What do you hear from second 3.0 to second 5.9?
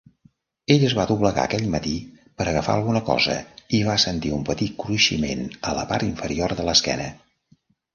cosa i va sentir un petit cruiximent a la